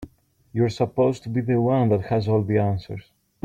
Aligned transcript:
You're 0.51 0.69
supposed 0.71 1.21
to 1.21 1.29
be 1.29 1.41
the 1.41 1.61
one 1.61 1.89
that 1.89 2.01
has 2.05 2.27
all 2.27 2.41
the 2.41 2.57
answers. 2.57 3.11